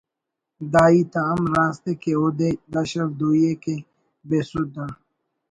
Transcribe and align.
دا 0.71 0.83
ہیت 0.91 1.13
ہم 1.29 1.41
راست 1.55 1.83
ءِ 1.91 1.93
کہ 2.01 2.11
اودے 2.19 2.49
دا 2.71 2.81
شرف 2.89 3.11
دوئی 3.19 3.43
ءِ 3.51 3.61
کہ 3.63 3.75
بے 4.27 4.39
سدھ 4.49 4.77
آ 4.83 4.85